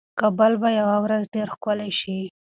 کابل 0.19 0.51
به 0.61 0.69
یوه 0.79 0.95
ورځ 1.05 1.23
ډېر 1.33 1.47
ښکلی 1.55 1.91
شي. 1.99 2.19